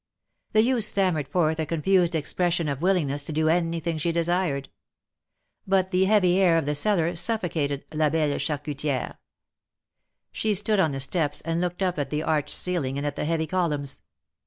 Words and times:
The 0.53 0.63
youth 0.63 0.83
stammered 0.85 1.27
forth 1.27 1.59
a 1.59 1.65
confused 1.67 2.15
expression 2.15 2.67
of 2.67 2.81
willingness 2.81 3.23
to 3.25 3.31
do 3.31 3.49
anything 3.49 3.99
she 3.99 4.11
desired. 4.11 4.69
But 5.67 5.91
the 5.91 6.05
heavy 6.05 6.39
air 6.41 6.57
of 6.57 6.65
the 6.65 6.73
cellar 6.73 7.15
suffocated 7.15 7.87
belle 7.91 8.09
charcutih'eJ^ 8.09 9.17
She 10.31 10.55
stood 10.55 10.79
on 10.79 10.91
the 10.91 10.99
steps, 10.99 11.41
and 11.41 11.61
looked 11.61 11.83
up 11.83 11.99
at 11.99 12.09
the 12.09 12.23
arched 12.23 12.49
ceiling 12.49 12.97
and 12.97 13.05
at 13.05 13.15
the 13.15 13.25
heavy 13.25 13.45
columns. 13.45 14.01